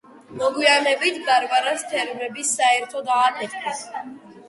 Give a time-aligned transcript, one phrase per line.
[0.37, 3.89] მოგვიანებით ბარბარას თერმები საერთოდ ააფეთქეს.